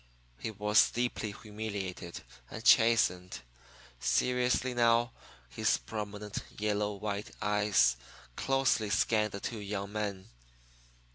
He 0.39 0.49
was 0.49 0.89
deeply 0.89 1.31
humiliated 1.31 2.21
and 2.49 2.63
chastened. 2.65 3.41
Seriously, 3.99 4.73
now, 4.73 5.11
his 5.49 5.77
prominent, 5.77 6.39
yellow 6.57 6.93
white 6.95 7.29
eyes 7.39 7.97
closely 8.35 8.89
scanned 8.89 9.33
the 9.33 9.39
two 9.39 9.59
young 9.59 9.91
men. 9.91 10.27